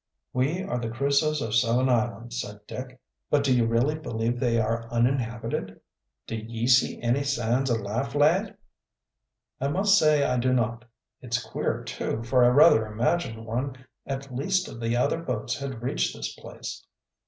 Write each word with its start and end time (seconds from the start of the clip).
"We 0.33 0.63
are 0.63 0.79
the 0.79 0.89
Crusoes 0.89 1.43
of 1.43 1.53
Seven 1.53 1.87
Islands," 1.87 2.41
said 2.41 2.61
Dick. 2.65 2.99
"But 3.29 3.43
do 3.43 3.55
you 3.55 3.67
really 3.67 3.93
believe 3.93 4.39
they 4.39 4.59
are 4.59 4.89
uninhabited?" 4.89 5.79
"Do 6.25 6.35
ye 6.37 6.65
see 6.65 6.99
any 7.03 7.21
signs 7.21 7.69
of 7.69 7.81
life, 7.81 8.15
lad?" 8.15 8.57
"I 9.59 9.67
must 9.67 9.99
say 9.99 10.23
I 10.23 10.39
do 10.39 10.53
not. 10.53 10.85
It's 11.21 11.43
queer, 11.45 11.83
too, 11.83 12.23
for 12.23 12.43
I 12.43 12.47
rather 12.47 12.87
imagined 12.87 13.45
one 13.45 13.75
at 14.07 14.35
least 14.35 14.67
of 14.67 14.79
the 14.79 14.95
other 14.97 15.21
boats 15.21 15.59
had 15.59 15.83
reached 15.83 16.15
this 16.15 16.33
place." 16.33 16.83